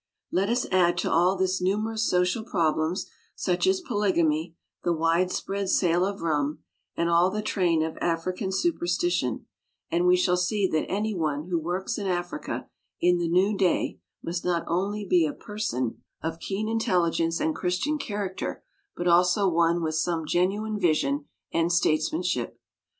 [0.31, 3.05] Let us add to all this numerous social problems,
[3.35, 6.63] such as polygamy, the widespread sale of rum,
[6.97, 9.45] and all the train of African superstition,
[9.91, 12.67] and we shall see that any one who works in Africa
[12.99, 16.41] in the new day must not only be a person of 56 WOMEN OF ACHIEVEMENT
[16.47, 18.63] keen intelligence and Christian character,
[18.97, 22.57] but also one with some genuine vision and statesmanship.